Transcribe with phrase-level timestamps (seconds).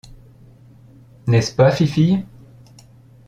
[1.27, 2.25] N’est-ce pas, fifille?